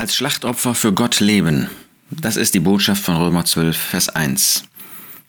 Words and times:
Als 0.00 0.14
Schlachtopfer 0.14 0.74
für 0.74 0.94
Gott 0.94 1.20
leben. 1.20 1.68
Das 2.08 2.38
ist 2.38 2.54
die 2.54 2.60
Botschaft 2.60 3.04
von 3.04 3.16
Römer 3.16 3.44
12, 3.44 3.76
Vers 3.76 4.08
1. 4.08 4.64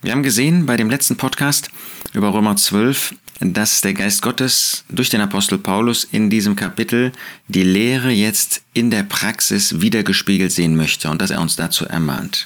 Wir 0.01 0.13
haben 0.13 0.23
gesehen 0.23 0.65
bei 0.65 0.77
dem 0.77 0.89
letzten 0.89 1.17
Podcast 1.17 1.69
über 2.13 2.33
Römer 2.33 2.55
12, 2.55 3.13
dass 3.41 3.81
der 3.81 3.93
Geist 3.93 4.21
Gottes 4.21 4.85
durch 4.87 5.09
den 5.09 5.19
Apostel 5.19 5.57
Paulus 5.57 6.05
in 6.05 6.29
diesem 6.29 6.55
Kapitel 6.55 7.11
die 7.49 7.63
Lehre 7.63 8.11
jetzt 8.11 8.61
in 8.73 8.91
der 8.91 9.03
Praxis 9.03 9.81
wiedergespiegelt 9.81 10.53
sehen 10.53 10.77
möchte 10.77 11.09
und 11.09 11.21
dass 11.21 11.31
er 11.31 11.41
uns 11.41 11.57
dazu 11.57 11.85
ermahnt. 11.85 12.45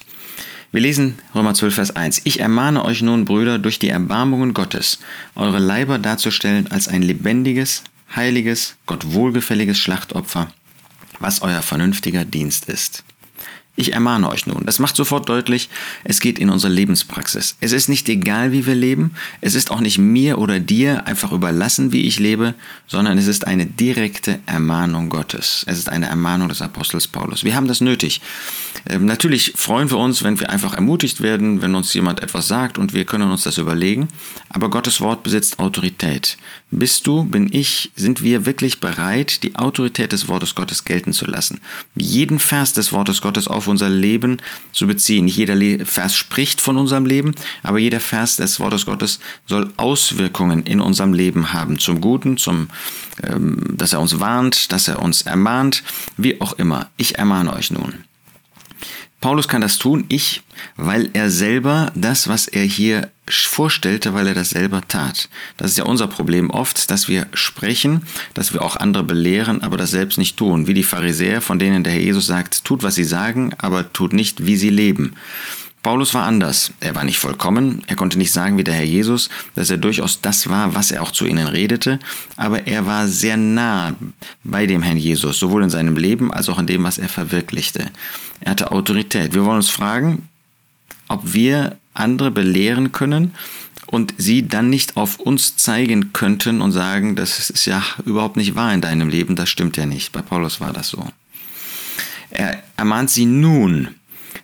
Wir 0.72 0.82
lesen 0.82 1.20
Römer 1.36 1.54
12, 1.54 1.76
Vers 1.76 1.96
1. 1.96 2.22
Ich 2.24 2.40
ermahne 2.40 2.86
euch 2.86 3.04
nun, 3.04 3.26
Brüder, 3.26 3.60
durch 3.60 3.78
die 3.78 3.90
Erbarmungen 3.90 4.56
Gottes, 4.56 4.98
eure 5.36 5.60
Leiber 5.60 6.00
darzustellen 6.00 6.72
als 6.72 6.88
ein 6.88 7.04
lebendiges, 7.04 7.84
heiliges, 8.16 8.78
Gott 8.88 9.14
wohlgefälliges 9.14 9.78
Schlachtopfer, 9.78 10.48
was 11.20 11.42
euer 11.42 11.62
vernünftiger 11.62 12.26
Dienst 12.26 12.66
ist. 12.66 13.04
Ich 13.78 13.92
ermahne 13.92 14.30
euch 14.30 14.48
nun, 14.48 14.66
das 14.66 14.80
macht 14.80 14.96
sofort 14.96 15.28
deutlich, 15.28 15.70
es 16.06 16.22
geht 16.22 16.40
in 16.40 16.50
unsere 16.50 16.72
Lebenspraxis. 16.72 17.58
Es 17.60 17.74
ist 17.74 17.90
nicht 17.90 18.08
egal, 18.08 18.54
wie 18.54 18.66
wir 18.66 18.76
leben, 18.76 19.12
es 19.42 19.54
ist 19.54 19.70
auch 19.70 19.82
nicht 19.82 19.98
mir 19.98 20.38
oder 20.38 20.62
dir 20.62 21.08
einfach 21.08 21.34
überlassen, 21.34 21.92
wie 21.92 22.04
ich 22.04 22.18
lebe, 22.18 22.54
sondern 22.88 23.18
es 23.18 23.28
ist 23.28 23.46
eine 23.46 23.66
direkte 23.66 24.40
Ermahnung 24.46 25.10
Gottes. 25.10 25.66
Es 25.68 25.78
ist 25.78 25.90
eine 25.90 26.08
Ermahnung 26.08 26.48
des 26.48 26.62
Apostels 26.62 27.08
Paulus. 27.08 27.44
Wir 27.44 27.56
haben 27.56 27.68
das 27.68 27.82
nötig. 27.82 28.22
Ähm, 28.88 29.06
natürlich 29.06 29.54
freuen 29.58 29.90
wir 29.90 29.98
uns, 29.98 30.24
wenn 30.24 30.40
wir 30.40 30.50
einfach 30.50 30.74
ermutigt 30.74 31.20
werden, 31.22 31.62
wenn 31.62 31.76
uns 31.76 31.94
jemand 31.94 32.22
etwas 32.22 32.48
sagt 32.48 32.78
und 32.78 32.94
wir 32.94 33.04
können 33.04 33.30
uns 33.30 33.44
das 33.44 33.58
überlegen, 33.58 34.08
aber 34.48 34.70
Gottes 34.70 35.02
Wort 35.02 35.24
besitzt 35.24 35.60
Autorität. 35.60 36.38
Bist 36.72 37.08
du, 37.08 37.24
bin 37.24 37.52
ich, 37.52 37.92
sind 37.96 38.22
wir 38.22 38.46
wirklich 38.46 38.80
bereit, 38.80 39.44
die 39.44 39.56
Autorität 39.56 40.12
des 40.12 40.28
Wortes 40.28 40.56
Gottes 40.56 40.86
gelten 40.86 41.14
zu 41.14 41.26
lassen? 41.26 41.60
Jeden 41.96 42.40
Vers 42.40 42.74
des 42.74 42.92
Wortes 42.92 43.22
Gottes 43.22 43.48
auf 43.48 43.65
auf 43.66 43.68
unser 43.68 43.90
Leben 43.90 44.38
zu 44.72 44.88
beziehen. 44.88 45.26
Nicht 45.26 45.38
jeder 45.38 45.86
Vers 45.86 46.16
spricht 46.16 46.62
von 46.62 46.78
unserem 46.78 47.06
Leben, 47.06 47.34
aber 47.64 47.80
jeder 47.80 48.00
Vers 48.00 48.36
des 48.36 48.60
Wortes 48.60 48.86
Gottes 48.86 49.20
soll 49.48 49.72
Auswirkungen 49.78 50.64
in 50.64 50.82
unserem 50.82 51.14
Leben 51.14 51.52
haben. 51.52 51.80
Zum 51.80 52.00
Guten, 52.00 52.38
zum, 52.38 52.70
ähm, 53.24 53.76
dass 53.76 53.94
er 53.94 54.02
uns 54.02 54.20
warnt, 54.20 54.72
dass 54.72 54.88
er 54.88 55.02
uns 55.02 55.24
ermahnt, 55.24 55.84
wie 56.18 56.40
auch 56.42 56.54
immer. 56.54 56.90
Ich 56.98 57.18
ermahne 57.18 57.54
euch 57.54 57.72
nun. 57.72 58.05
Paulus 59.26 59.48
kann 59.48 59.62
das 59.62 59.80
tun, 59.80 60.06
ich, 60.08 60.44
weil 60.78 61.10
er 61.14 61.32
selber 61.32 61.92
das, 61.96 62.28
was 62.28 62.48
er 62.48 62.62
hier 62.62 63.10
vorstellte, 63.26 64.14
weil 64.14 64.28
er 64.28 64.36
das 64.36 64.52
selber 64.52 64.84
tat. 64.88 65.30
Das 65.58 65.72
ist 65.72 65.80
ja 65.80 65.86
unser 65.86 66.06
Problem 66.06 66.52
oft, 66.52 66.92
dass 66.92 67.08
wir 67.08 67.26
sprechen, 67.34 68.04
dass 68.36 68.54
wir 68.54 68.62
auch 68.62 68.76
andere 68.76 69.02
belehren, 69.02 69.64
aber 69.64 69.78
das 69.78 69.90
selbst 69.90 70.20
nicht 70.20 70.38
tun. 70.38 70.68
Wie 70.68 70.76
die 70.76 70.84
Pharisäer, 70.84 71.42
von 71.42 71.58
denen 71.58 71.84
der 71.84 71.94
Herr 71.94 72.02
Jesus 72.02 72.28
sagt, 72.28 72.66
tut, 72.66 72.84
was 72.84 72.94
sie 72.94 73.04
sagen, 73.04 73.56
aber 73.58 73.92
tut 73.92 74.14
nicht, 74.14 74.46
wie 74.46 74.58
sie 74.58 74.70
leben. 74.70 75.16
Paulus 75.86 76.16
war 76.16 76.24
anders. 76.24 76.72
Er 76.80 76.96
war 76.96 77.04
nicht 77.04 77.20
vollkommen. 77.20 77.84
Er 77.86 77.96
konnte 77.96 78.18
nicht 78.18 78.32
sagen 78.32 78.58
wie 78.58 78.64
der 78.64 78.74
Herr 78.74 78.86
Jesus, 78.86 79.30
dass 79.54 79.70
er 79.70 79.78
durchaus 79.78 80.20
das 80.20 80.50
war, 80.50 80.74
was 80.74 80.90
er 80.90 81.04
auch 81.04 81.12
zu 81.12 81.28
ihnen 81.28 81.46
redete. 81.46 82.00
Aber 82.38 82.66
er 82.66 82.88
war 82.88 83.08
sehr 83.08 83.38
nah 83.38 83.94
bei 84.44 84.66
dem 84.66 84.82
Herrn 84.82 84.98
Jesus, 84.98 85.38
sowohl 85.38 85.62
in 85.62 85.70
seinem 85.70 85.96
Leben 85.96 86.34
als 86.34 86.50
auch 86.50 86.58
in 86.58 86.66
dem, 86.66 86.84
was 86.84 86.98
er 86.98 87.08
verwirklichte. 87.08 87.92
Er 88.42 88.50
hatte 88.50 88.72
Autorität. 88.72 89.36
Wir 89.36 89.46
wollen 89.46 89.58
uns 89.58 89.70
fragen, 89.70 90.28
ob 91.08 91.36
wir 91.36 91.78
andere 91.94 92.32
belehren 92.32 92.92
können 92.92 93.36
und 93.86 94.16
sie 94.18 94.48
dann 94.48 94.72
nicht 94.72 94.98
auf 94.98 95.20
uns 95.20 95.56
zeigen 95.56 96.14
könnten 96.14 96.62
und 96.62 96.72
sagen, 96.72 97.16
das 97.16 97.52
ist 97.52 97.68
ja 97.68 97.84
überhaupt 98.08 98.38
nicht 98.38 98.56
wahr 98.56 98.74
in 98.74 98.82
deinem 98.82 99.10
Leben, 99.10 99.36
das 99.36 99.50
stimmt 99.50 99.78
ja 99.78 99.86
nicht. 99.86 100.14
Bei 100.14 100.24
Paulus 100.24 100.60
war 100.60 100.74
das 100.74 100.88
so. 100.88 101.06
Er 102.32 102.64
ermahnt 102.76 103.12
sie 103.12 103.28
nun, 103.28 103.90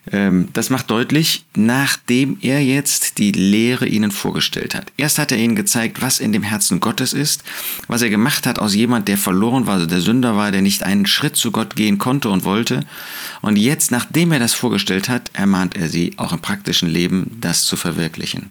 das 0.04 0.68
macht 0.68 0.90
deutlich, 0.90 1.44
nachdem 1.54 2.36
er 2.40 2.62
jetzt 2.62 3.18
die 3.18 3.30
Lehre 3.30 3.86
ihnen 3.86 4.10
vorgestellt 4.10 4.74
hat. 4.74 4.92
Erst 4.96 5.20
hat 5.20 5.30
er 5.30 5.38
ihnen 5.38 5.54
gezeigt, 5.54 6.02
was 6.02 6.18
in 6.18 6.32
dem 6.32 6.42
Herzen 6.42 6.80
Gottes 6.80 7.12
ist, 7.12 7.44
was 7.86 8.02
er 8.02 8.10
gemacht 8.10 8.44
hat 8.44 8.58
aus 8.58 8.74
jemand, 8.74 9.06
der 9.06 9.16
verloren 9.16 9.66
war, 9.66 9.74
also 9.74 9.86
der 9.86 10.00
Sünder 10.00 10.36
war, 10.36 10.50
der 10.50 10.60
nicht 10.60 10.82
einen 10.82 11.06
Schritt 11.06 11.36
zu 11.36 11.52
Gott 11.52 11.76
gehen 11.76 11.98
konnte 11.98 12.30
und 12.30 12.42
wollte. 12.42 12.84
Und 13.42 13.56
jetzt, 13.56 13.92
nachdem 13.92 14.32
er 14.32 14.40
das 14.40 14.54
vorgestellt 14.54 15.08
hat, 15.08 15.30
ermahnt 15.34 15.76
er 15.76 15.88
sie, 15.88 16.14
auch 16.16 16.32
im 16.32 16.40
praktischen 16.40 16.88
Leben 16.88 17.36
das 17.40 17.64
zu 17.64 17.76
verwirklichen 17.76 18.50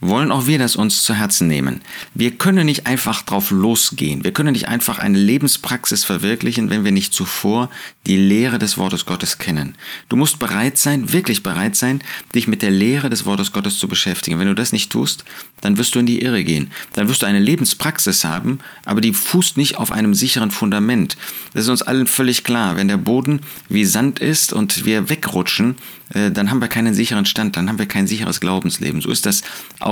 wollen 0.00 0.30
auch 0.30 0.46
wir 0.46 0.58
das 0.58 0.76
uns 0.76 1.02
zu 1.02 1.14
Herzen 1.14 1.48
nehmen. 1.48 1.80
Wir 2.14 2.30
können 2.30 2.66
nicht 2.66 2.86
einfach 2.86 3.22
drauf 3.22 3.50
losgehen. 3.50 4.22
Wir 4.22 4.32
können 4.32 4.52
nicht 4.52 4.68
einfach 4.68 5.00
eine 5.00 5.18
Lebenspraxis 5.18 6.04
verwirklichen, 6.04 6.70
wenn 6.70 6.84
wir 6.84 6.92
nicht 6.92 7.12
zuvor 7.12 7.68
die 8.06 8.16
Lehre 8.16 8.60
des 8.60 8.78
Wortes 8.78 9.06
Gottes 9.06 9.38
kennen. 9.38 9.74
Du 10.08 10.16
musst 10.16 10.38
bereit 10.38 10.78
sein, 10.78 11.12
wirklich 11.12 11.42
bereit 11.42 11.74
sein, 11.74 12.02
dich 12.34 12.46
mit 12.46 12.62
der 12.62 12.70
Lehre 12.70 13.10
des 13.10 13.26
Wortes 13.26 13.52
Gottes 13.52 13.78
zu 13.78 13.88
beschäftigen. 13.88 14.38
Wenn 14.38 14.46
du 14.46 14.54
das 14.54 14.72
nicht 14.72 14.90
tust, 14.90 15.24
dann 15.60 15.78
wirst 15.78 15.94
du 15.96 15.98
in 15.98 16.06
die 16.06 16.22
Irre 16.22 16.44
gehen. 16.44 16.70
Dann 16.92 17.08
wirst 17.08 17.22
du 17.22 17.26
eine 17.26 17.40
Lebenspraxis 17.40 18.24
haben, 18.24 18.60
aber 18.84 19.00
die 19.00 19.12
fußt 19.12 19.56
nicht 19.56 19.78
auf 19.78 19.90
einem 19.90 20.14
sicheren 20.14 20.52
Fundament. 20.52 21.16
Das 21.54 21.64
ist 21.64 21.70
uns 21.70 21.82
allen 21.82 22.06
völlig 22.06 22.44
klar. 22.44 22.76
Wenn 22.76 22.88
der 22.88 22.98
Boden 22.98 23.40
wie 23.68 23.84
Sand 23.84 24.20
ist 24.20 24.52
und 24.52 24.84
wir 24.84 25.08
wegrutschen, 25.08 25.76
äh, 26.14 26.30
dann 26.30 26.50
haben 26.50 26.60
wir 26.60 26.68
keinen 26.68 26.94
sicheren 26.94 27.26
Stand, 27.26 27.56
dann 27.56 27.68
haben 27.68 27.78
wir 27.78 27.86
kein 27.86 28.06
sicheres 28.06 28.40
Glaubensleben. 28.40 29.00
So 29.00 29.10
ist 29.10 29.26
das 29.26 29.42
auch 29.80 29.87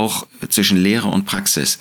zwischen 0.49 0.77
Lehre 0.77 1.07
und 1.07 1.25
Praxis. 1.25 1.79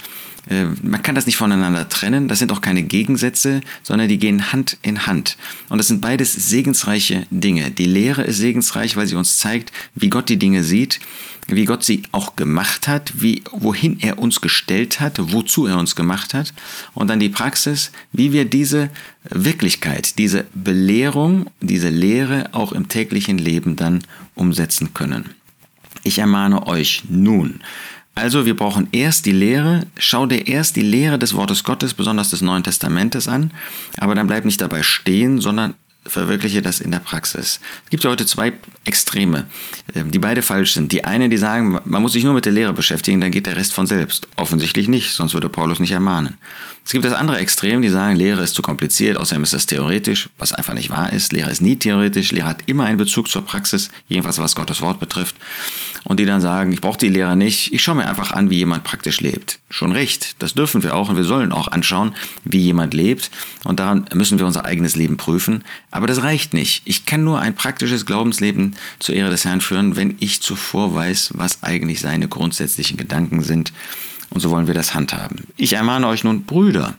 Äh, 0.49 0.67
man 0.83 1.03
kann 1.03 1.15
das 1.15 1.27
nicht 1.27 1.37
voneinander 1.37 1.89
trennen, 1.89 2.29
das 2.29 2.39
sind 2.39 2.53
auch 2.53 2.61
keine 2.61 2.83
Gegensätze, 2.83 3.61
sondern 3.83 4.09
die 4.09 4.19
gehen 4.19 4.53
Hand 4.53 4.79
in 4.83 5.07
Hand. 5.07 5.37
Und 5.69 5.79
das 5.79 5.89
sind 5.89 6.01
beides 6.01 6.33
segensreiche 6.33 7.27
Dinge. 7.31 7.71
Die 7.71 7.87
Lehre 7.87 8.23
ist 8.23 8.39
segensreich, 8.39 8.97
weil 8.97 9.07
sie 9.07 9.17
uns 9.17 9.39
zeigt, 9.39 9.73
wie 9.95 10.11
Gott 10.11 10.29
die 10.29 10.39
Dinge 10.39 10.63
sieht, 10.63 11.01
wie 11.49 11.65
Gott 11.65 11.85
sie 11.85 12.03
auch 12.13 12.37
gemacht 12.37 12.89
hat, 12.89 13.13
wie, 13.17 13.43
wohin 13.53 13.99
er 14.01 14.19
uns 14.19 14.41
gestellt 14.41 15.01
hat, 15.01 15.33
wozu 15.33 15.67
er 15.67 15.79
uns 15.79 15.95
gemacht 15.97 16.35
hat. 16.35 16.53
Und 16.95 17.09
dann 17.09 17.21
die 17.21 17.29
Praxis, 17.29 17.93
wie 18.13 18.33
wir 18.33 18.45
diese 18.45 18.91
Wirklichkeit, 19.29 20.19
diese 20.19 20.47
Belehrung, 20.55 21.51
diese 21.61 21.89
Lehre 21.89 22.49
auch 22.53 22.73
im 22.73 22.89
täglichen 22.89 23.39
Leben 23.39 23.77
dann 23.77 24.03
umsetzen 24.35 24.95
können. 24.95 25.31
Ich 26.03 26.19
ermahne 26.19 26.67
euch 26.69 27.03
nun, 27.09 27.61
also 28.17 28.47
wir 28.47 28.57
brauchen 28.57 28.89
erst 28.93 29.27
die 29.27 29.33
Lehre, 29.33 29.87
schau 29.99 30.27
dir 30.27 30.49
erst 30.49 30.75
die 30.77 30.83
Lehre 30.83 31.19
des 31.19 31.35
Wortes 31.35 31.63
Gottes, 31.65 31.93
besonders 31.93 32.31
des 32.31 32.41
Neuen 32.41 32.65
Testamentes 32.65 33.29
an, 33.29 33.53
aber 33.99 34.15
dann 34.15 34.27
bleib 34.27 34.47
nicht 34.47 34.61
dabei 34.61 34.83
stehen, 34.83 35.39
sondern 35.39 35.75
verwirkliche 36.09 36.63
das 36.63 36.81
in 36.81 36.91
der 36.91 37.01
Praxis. 37.01 37.61
Es 37.85 37.91
gibt 37.91 38.05
ja 38.05 38.11
heute 38.11 38.27
zwei 38.27 38.53
Extreme, 38.85 39.47
ähm, 39.95 40.11
die 40.11 40.19
beide 40.19 40.43
falsch 40.43 40.73
sind. 40.73 40.93
Die 40.93 41.05
eine, 41.05 41.29
die 41.29 41.37
sagen, 41.37 41.79
man 41.85 42.03
muss 42.03 42.13
sich 42.13 42.25
nur 42.25 42.33
mit 42.33 42.47
der 42.47 42.53
Lehre 42.53 42.73
beschäftigen, 42.73 43.21
dann 43.21 43.31
geht 43.31 43.47
der 43.47 43.57
Rest 43.57 43.75
von 43.75 43.87
selbst. 43.87 44.29
Offensichtlich 44.37 44.89
nicht, 44.89 45.13
sonst 45.13 45.35
würde 45.35 45.49
Paulus 45.49 45.79
nicht 45.79 45.93
ermahnen. 45.93 46.39
Es 46.85 46.93
gibt 46.93 47.05
das 47.05 47.13
andere 47.13 47.39
Extrem, 47.39 47.83
die 47.83 47.89
sagen, 47.89 48.17
Lehre 48.17 48.43
ist 48.43 48.55
zu 48.55 48.63
kompliziert, 48.63 49.17
außerdem 49.17 49.43
ist 49.43 49.53
das 49.53 49.67
theoretisch, 49.67 50.29
was 50.39 50.53
einfach 50.53 50.75
nicht 50.75 50.91
wahr 50.91 51.13
ist. 51.13 51.33
Lehre 51.33 51.51
ist 51.51 51.61
nie 51.61 51.77
theoretisch, 51.77 52.33
Lehre 52.33 52.47
hat 52.47 52.63
immer 52.67 52.85
einen 52.85 52.99
Bezug 52.99 53.29
zur 53.29 53.45
Praxis, 53.45 53.91
jedenfalls 54.09 54.39
was 54.39 54.55
Gottes 54.55 54.81
Wort 54.81 55.01
betrifft. 55.01 55.35
Und 56.09 56.21
die 56.21 56.25
dann 56.25 56.41
sagen, 56.41 56.71
ich 56.71 56.81
brauche 56.81 56.99
die 56.99 57.09
Lehre 57.09 57.37
nicht, 57.37 57.73
ich 57.73 57.83
schaue 57.83 57.97
mir 57.97 58.09
einfach 58.09 58.31
an, 58.31 58.49
wie 58.49 58.59
jemand 58.59 58.85
praktisch 58.85 59.21
lebt. 59.21 59.59
Schon 59.71 59.91
recht, 59.91 60.37
das 60.39 60.55
dürfen 60.55 60.85
wir 60.85 60.95
auch 60.95 61.09
und 61.09 61.17
wir 61.17 61.25
sollen 61.25 61.51
auch 61.51 61.67
anschauen, 61.67 62.15
wie 62.45 62.61
jemand 62.61 62.95
lebt. 62.95 63.33
Und 63.65 63.81
daran 63.81 64.07
müssen 64.15 64.39
wir 64.39 64.47
unser 64.47 64.65
eigenes 64.65 64.95
Leben 64.95 65.17
prüfen. 65.17 65.65
Aber 65.91 66.07
das 66.07 66.23
reicht 66.23 66.55
nicht. 66.55 66.83
Ich 66.85 67.07
kann 67.07 67.25
nur 67.25 67.41
ein 67.41 67.57
praktisches 67.57 68.07
Glaubensleben 68.07 68.77
zur 69.01 69.17
Ehre 69.17 69.31
des 69.31 69.45
Herrn 69.45 69.61
führen, 69.61 69.97
wenn 69.97 70.15
ich 70.21 70.41
zuvor 70.41 70.95
weiß, 70.95 71.33
was 71.35 71.65
eigentlich 71.65 72.01
seine 72.01 72.29
grundsätzlichen 72.29 72.97
Gedanken 72.97 73.43
sind 73.43 73.73
und 74.31 74.41
so 74.41 74.51
wollen 74.51 74.67
wir 74.67 74.75
das 74.75 74.95
handhaben. 74.95 75.47
Ich 75.57 75.73
ermahne 75.73 76.09
euch 76.09 76.25
nun, 76.25 76.45
Brüder. 76.45 76.95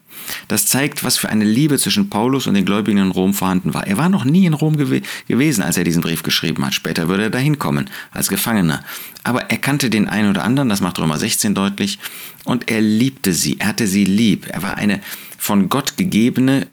Das 0.48 0.66
zeigt, 0.66 1.04
was 1.04 1.18
für 1.18 1.30
eine 1.30 1.46
Liebe 1.46 1.78
zwischen 1.78 2.10
Paulus 2.10 2.48
und 2.48 2.54
den 2.54 2.66
Gläubigen 2.66 2.98
in 2.98 3.12
Rom 3.12 3.34
vorhanden 3.34 3.74
war. 3.74 3.86
Er 3.86 3.98
war 3.98 4.10
noch 4.10 4.26
nie 4.26 4.46
in 4.46 4.54
Rom 4.54 4.78
gew 4.78 5.02
gewesen, 5.28 5.64
als 5.64 5.78
er 5.78 5.84
diesen 5.84 6.02
Brief 6.02 6.24
geschrieben 6.24 6.66
hat. 6.66 6.74
Später 6.74 7.08
würde 7.08 7.24
er 7.24 7.30
dahin 7.30 7.60
kommen, 7.60 7.90
als 8.12 8.30
Gefangener. 8.30 8.84
Aber 9.24 9.50
er 9.50 9.58
kannte 9.58 9.90
den 9.90 10.08
einen 10.08 10.30
oder 10.30 10.44
anderen, 10.44 10.70
das 10.70 10.82
macht 10.82 11.00
Römer 11.00 11.18
16 11.18 11.54
deutlich, 11.54 12.00
und 12.46 12.72
er 12.72 12.82
liebte 12.82 13.34
sie, 13.34 13.60
er 13.60 13.68
hatte 13.68 13.88
sie 13.88 14.06
lieb. 14.06 14.48
Er 14.48 14.64
war 14.64 14.78
eine 14.78 15.02
von 15.38 15.70
Gott 15.70 15.98
gegebene 15.98 16.68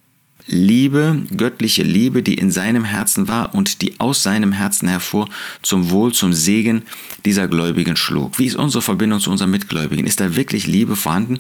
Liebe, 0.46 1.23
göttliche 1.35 1.82
Liebe, 1.82 2.23
die 2.23 2.35
in 2.35 2.50
seinem 2.50 2.85
Herzen 2.85 3.29
war 3.29 3.55
und 3.55 3.81
die 3.81 3.99
aus 3.99 4.23
seinem 4.23 4.52
Herzen 4.52 4.88
hervor 4.88 5.29
zum 5.62 5.91
Wohl, 5.91 6.12
zum 6.12 6.35
Segen 6.35 6.82
dieser 7.25 7.49
Gläubigen 7.49 7.96
schlug. 7.96 8.38
Wie 8.38 8.44
ist 8.44 8.56
unsere 8.56 8.82
Verbindung 8.82 9.20
zu 9.20 9.31
unseren 9.31 9.50
Mitgläubigen? 9.50 10.06
Ist 10.06 10.20
da 10.20 10.37
wirklich 10.37 10.67
Liebe 10.67 10.96
vorhanden? 10.96 11.38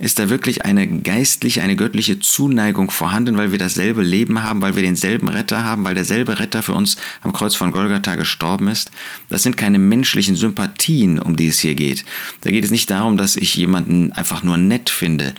Ist 0.00 0.18
da 0.18 0.28
wirklich 0.28 0.66
eine 0.66 0.86
geistliche, 0.86 1.62
eine 1.62 1.76
göttliche 1.76 2.18
Zuneigung 2.18 2.90
vorhanden, 2.90 3.38
weil 3.38 3.52
wir 3.52 3.58
dasselbe 3.58 4.02
Leben 4.02 4.42
haben, 4.42 4.60
weil 4.60 4.76
wir 4.76 4.82
denselben 4.82 5.28
Retter 5.28 5.64
haben, 5.64 5.84
weil 5.84 5.94
derselbe 5.94 6.38
Retter 6.38 6.62
für 6.62 6.74
uns 6.74 6.98
am 7.22 7.32
Kreuz 7.32 7.54
von 7.54 7.72
Golgatha 7.72 8.16
gestorben 8.16 8.68
ist? 8.68 8.90
Das 9.30 9.42
sind 9.42 9.56
keine 9.56 9.78
menschlichen 9.78 10.36
Sympathien, 10.36 11.18
um 11.18 11.36
die 11.36 11.46
es 11.46 11.60
hier 11.60 11.74
geht. 11.74 12.04
Da 12.42 12.50
geht 12.50 12.64
es 12.64 12.70
nicht 12.70 12.90
darum, 12.90 13.16
dass 13.16 13.36
ich 13.36 13.54
jemanden 13.54 14.12
einfach 14.12 14.42
nur 14.42 14.58
nett 14.58 14.90
finde, 14.90 15.32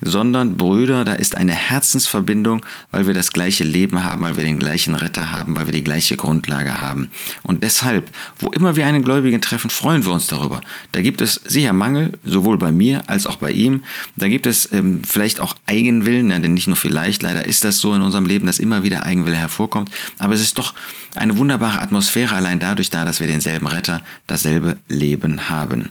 sondern 0.00 0.56
Brüder, 0.56 1.04
da 1.04 1.14
ist 1.14 1.36
eine 1.36 1.52
Herzensverbindung, 1.52 2.59
Weil 2.90 3.06
wir 3.06 3.14
das 3.14 3.32
gleiche 3.32 3.64
Leben 3.64 4.04
haben, 4.04 4.22
weil 4.22 4.36
wir 4.36 4.44
den 4.44 4.58
gleichen 4.58 4.94
Retter 4.94 5.32
haben, 5.32 5.56
weil 5.56 5.66
wir 5.66 5.72
die 5.72 5.84
gleiche 5.84 6.16
Grundlage 6.16 6.80
haben. 6.80 7.10
Und 7.42 7.62
deshalb, 7.62 8.10
wo 8.38 8.48
immer 8.50 8.76
wir 8.76 8.86
einen 8.86 9.02
Gläubigen 9.02 9.40
treffen, 9.40 9.70
freuen 9.70 10.04
wir 10.04 10.12
uns 10.12 10.26
darüber. 10.26 10.60
Da 10.92 11.02
gibt 11.02 11.20
es 11.20 11.34
sicher 11.44 11.72
Mangel, 11.72 12.18
sowohl 12.24 12.58
bei 12.58 12.72
mir 12.72 13.02
als 13.08 13.26
auch 13.26 13.36
bei 13.36 13.52
ihm. 13.52 13.82
Da 14.16 14.28
gibt 14.28 14.46
es 14.46 14.72
ähm, 14.72 15.02
vielleicht 15.04 15.40
auch 15.40 15.56
Eigenwillen, 15.66 16.30
ja, 16.30 16.38
denn 16.38 16.54
nicht 16.54 16.66
nur 16.66 16.76
vielleicht, 16.76 17.22
leider 17.22 17.46
ist 17.46 17.64
das 17.64 17.78
so 17.78 17.94
in 17.94 18.02
unserem 18.02 18.26
Leben, 18.26 18.46
dass 18.46 18.58
immer 18.58 18.82
wieder 18.82 19.04
Eigenwille 19.04 19.36
hervorkommt. 19.36 19.90
Aber 20.18 20.34
es 20.34 20.40
ist 20.40 20.58
doch 20.58 20.74
eine 21.14 21.36
wunderbare 21.36 21.80
Atmosphäre 21.80 22.34
allein 22.34 22.60
dadurch 22.60 22.90
da, 22.90 23.04
dass 23.04 23.20
wir 23.20 23.26
denselben 23.26 23.66
Retter, 23.66 24.02
dasselbe 24.26 24.78
Leben 24.88 25.48
haben. 25.48 25.90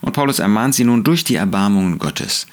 Und 0.00 0.12
Paulus 0.12 0.38
ermahnt 0.38 0.74
sie 0.74 0.84
nun 0.84 1.04
durch 1.04 1.24
die 1.24 1.36
Erbarmungen 1.36 1.98
Gottes. 1.98 2.46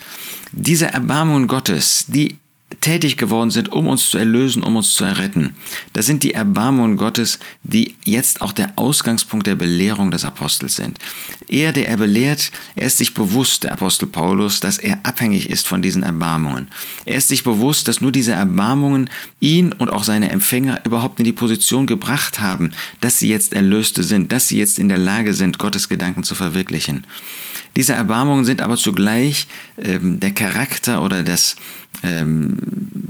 Diese 0.52 0.88
Erbarmungen 0.88 1.48
Gottes, 1.48 2.06
die 2.08 2.38
tätig 2.82 3.18
geworden 3.18 3.52
sind, 3.52 3.72
um 3.72 3.88
uns 3.88 4.10
zu 4.10 4.18
erlösen, 4.18 4.64
um 4.64 4.76
uns 4.76 4.94
zu 4.94 5.04
erretten. 5.04 5.56
Das 5.94 6.06
sind 6.06 6.24
die 6.24 6.34
Erbarmungen 6.34 6.98
Gottes, 6.98 7.40
die 7.64 7.96
jetzt 8.04 8.42
auch 8.42 8.52
der 8.52 8.74
Ausgangspunkt 8.76 9.48
der 9.48 9.56
Belehrung 9.56 10.12
des 10.12 10.26
Apostels 10.26 10.76
sind. 10.76 11.00
Er, 11.48 11.74
der 11.74 11.88
er 11.88 11.98
belehrt, 11.98 12.52
er 12.76 12.88
ist 12.88 12.98
sich 12.98 13.14
bewusst, 13.14 13.64
der 13.64 13.74
Apostel 13.74 14.08
Paulus, 14.08 14.60
dass 14.60 14.78
er 14.78 15.00
abhängig 15.04 15.50
ist 15.50 15.68
von 15.68 15.82
diesen 15.82 16.04
Erbarmungen. 16.04 16.68
Er 17.06 17.18
ist 17.18 17.28
sich 17.28 17.44
bewusst, 17.44 17.88
dass 17.88 18.02
nur 18.02 18.12
diese 18.12 18.34
Erbarmungen 18.34 19.10
ihn 19.40 19.72
und 19.74 19.92
auch 19.92 20.04
seine 20.04 20.32
Empfänger 20.32 20.82
überhaupt 20.86 21.20
in 21.20 21.26
die 21.26 21.34
Position 21.34 21.86
gebracht 21.86 22.40
haben, 22.40 22.72
dass 23.02 23.20
sie 23.20 23.30
jetzt 23.30 23.54
Erlöste 23.54 24.04
sind, 24.04 24.32
dass 24.32 24.48
sie 24.48 24.58
jetzt 24.58 24.80
in 24.80 24.90
der 24.90 24.98
Lage 24.98 25.34
sind, 25.34 25.60
Gottes 25.60 25.90
Gedanken 25.90 26.24
zu 26.24 26.36
verwirklichen. 26.36 27.06
Diese 27.76 27.94
Erbarmungen 27.94 28.46
sind 28.46 28.62
aber 28.62 28.78
zugleich 28.78 29.48
ähm, 29.78 30.20
der 30.20 30.32
Charakter 30.32 31.02
oder 31.02 31.24
das, 31.24 31.56
ähm, 32.04 32.58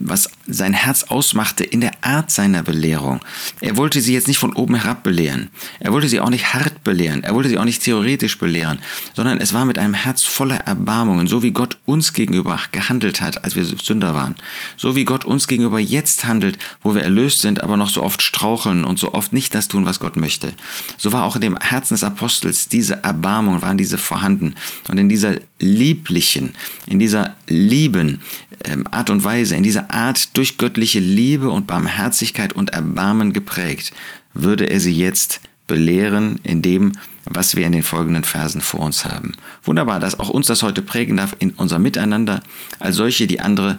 was 0.05 0.29
sein 0.47 0.73
Herz 0.73 1.03
ausmachte 1.03 1.63
in 1.63 1.81
der 1.81 1.91
Art 2.01 2.31
seiner 2.31 2.63
Belehrung. 2.63 3.19
Er 3.61 3.77
wollte 3.77 4.01
sie 4.01 4.13
jetzt 4.13 4.27
nicht 4.27 4.37
von 4.37 4.53
oben 4.53 4.75
herab 4.75 5.03
belehren. 5.03 5.49
Er 5.79 5.91
wollte 5.91 6.07
sie 6.07 6.19
auch 6.19 6.29
nicht 6.29 6.53
hart 6.53 6.83
belehren. 6.83 7.23
Er 7.23 7.33
wollte 7.33 7.49
sie 7.49 7.57
auch 7.57 7.65
nicht 7.65 7.83
theoretisch 7.83 8.37
belehren, 8.37 8.79
sondern 9.13 9.39
es 9.39 9.53
war 9.53 9.65
mit 9.65 9.77
einem 9.77 9.93
Herz 9.93 10.23
voller 10.23 10.57
Erbarmungen, 10.57 11.27
so 11.27 11.43
wie 11.43 11.51
Gott 11.51 11.77
uns 11.85 12.13
gegenüber 12.13 12.59
gehandelt 12.71 13.21
hat, 13.21 13.43
als 13.43 13.55
wir 13.55 13.65
Sünder 13.65 14.13
waren. 14.13 14.35
So 14.77 14.95
wie 14.95 15.05
Gott 15.05 15.25
uns 15.25 15.47
gegenüber 15.47 15.79
jetzt 15.79 16.25
handelt, 16.25 16.57
wo 16.81 16.95
wir 16.95 17.03
erlöst 17.03 17.41
sind, 17.41 17.63
aber 17.63 17.77
noch 17.77 17.89
so 17.89 18.03
oft 18.03 18.21
straucheln 18.21 18.85
und 18.85 18.99
so 18.99 19.13
oft 19.13 19.33
nicht 19.33 19.55
das 19.55 19.67
tun, 19.67 19.85
was 19.85 19.99
Gott 19.99 20.17
möchte. 20.17 20.53
So 20.97 21.11
war 21.11 21.23
auch 21.23 21.35
in 21.35 21.41
dem 21.41 21.57
Herzen 21.57 21.93
des 21.95 22.03
Apostels 22.03 22.69
diese 22.69 23.03
Erbarmungen, 23.03 23.61
waren 23.61 23.77
diese 23.77 23.97
vorhanden. 23.97 24.52
Und 24.89 24.97
in 24.97 25.09
dieser 25.09 25.35
lieblichen, 25.59 26.53
in 26.87 26.99
dieser 26.99 27.35
lieben 27.47 28.21
ähm, 28.65 28.85
Art 28.91 29.09
und 29.09 29.23
Weise, 29.23 29.55
in 29.55 29.63
dieser 29.63 29.91
Art 29.91 30.35
durch 30.37 30.57
göttliche 30.57 30.99
Liebe 30.99 31.49
und 31.49 31.67
Barmherzigkeit 31.67 32.53
und 32.53 32.71
Erbarmen 32.71 33.33
geprägt, 33.33 33.93
würde 34.33 34.69
er 34.69 34.79
sie 34.79 34.93
jetzt 34.93 35.41
belehren 35.67 36.39
in 36.43 36.61
dem, 36.61 36.93
was 37.25 37.55
wir 37.55 37.65
in 37.65 37.71
den 37.71 37.83
folgenden 37.83 38.23
Versen 38.23 38.61
vor 38.61 38.81
uns 38.81 39.05
haben. 39.05 39.33
Wunderbar, 39.63 39.99
dass 39.99 40.19
auch 40.19 40.29
uns 40.29 40.47
das 40.47 40.61
heute 40.61 40.81
prägen 40.81 41.17
darf 41.17 41.35
in 41.39 41.51
unser 41.51 41.79
Miteinander, 41.79 42.41
als 42.79 42.97
solche, 42.97 43.27
die 43.27 43.39
andere 43.39 43.77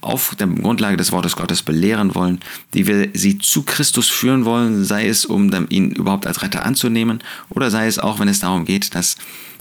auf 0.00 0.34
der 0.34 0.48
Grundlage 0.48 0.96
des 0.96 1.12
Wortes 1.12 1.36
Gottes 1.36 1.62
belehren 1.62 2.14
wollen, 2.14 2.40
die 2.74 2.86
wir 2.86 3.10
sie 3.14 3.38
zu 3.38 3.62
Christus 3.62 4.08
führen 4.08 4.44
wollen, 4.44 4.84
sei 4.84 5.06
es, 5.06 5.24
um 5.24 5.50
ihn 5.68 5.92
überhaupt 5.92 6.26
als 6.26 6.42
Retter 6.42 6.64
anzunehmen, 6.66 7.22
oder 7.48 7.70
sei 7.70 7.86
es 7.86 7.98
auch, 7.98 8.18
wenn 8.18 8.28
es 8.28 8.40
darum 8.40 8.64
geht, 8.64 8.94
dass 8.94 9.16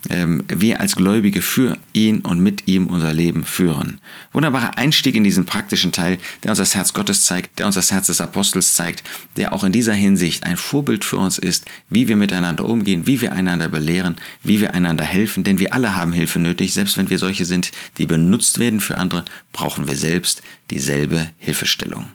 ähm, 0.09 0.43
wir 0.47 0.79
als 0.79 0.95
Gläubige 0.95 1.41
für 1.41 1.77
ihn 1.93 2.21
und 2.21 2.39
mit 2.39 2.67
ihm 2.67 2.87
unser 2.87 3.13
Leben 3.13 3.43
führen. 3.43 3.99
Wunderbarer 4.33 4.77
Einstieg 4.77 5.15
in 5.15 5.23
diesen 5.23 5.45
praktischen 5.45 5.91
Teil, 5.91 6.17
der 6.43 6.51
uns 6.51 6.57
das 6.57 6.75
Herz 6.75 6.93
Gottes 6.93 7.23
zeigt, 7.25 7.59
der 7.59 7.65
uns 7.67 7.75
das 7.75 7.91
Herz 7.91 8.07
des 8.07 8.21
Apostels 8.21 8.75
zeigt, 8.75 9.03
der 9.37 9.53
auch 9.53 9.63
in 9.63 9.71
dieser 9.71 9.93
Hinsicht 9.93 10.43
ein 10.43 10.57
Vorbild 10.57 11.03
für 11.03 11.17
uns 11.17 11.37
ist, 11.37 11.65
wie 11.89 12.07
wir 12.07 12.15
miteinander 12.15 12.65
umgehen, 12.65 13.05
wie 13.05 13.21
wir 13.21 13.33
einander 13.33 13.69
belehren, 13.69 14.15
wie 14.43 14.59
wir 14.59 14.73
einander 14.73 15.03
helfen, 15.03 15.43
denn 15.43 15.59
wir 15.59 15.73
alle 15.73 15.95
haben 15.95 16.13
Hilfe 16.13 16.39
nötig, 16.39 16.73
selbst 16.73 16.97
wenn 16.97 17.09
wir 17.09 17.19
solche 17.19 17.45
sind, 17.45 17.71
die 17.97 18.05
benutzt 18.05 18.59
werden 18.59 18.79
für 18.79 18.97
andere, 18.97 19.25
brauchen 19.53 19.87
wir 19.91 19.97
selbst 19.97 20.41
dieselbe 20.69 21.31
Hilfestellung. 21.37 22.05